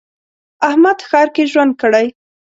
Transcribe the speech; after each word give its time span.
احمد 0.67 0.97
ښار 1.07 1.27
کې 1.35 1.43
ژوند 1.51 1.73
کړی. 1.81 2.07